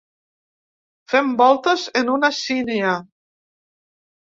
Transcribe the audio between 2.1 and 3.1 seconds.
una sínia.